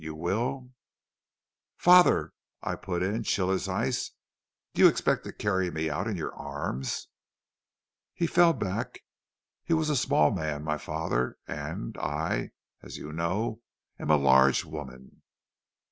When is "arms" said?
6.33-7.07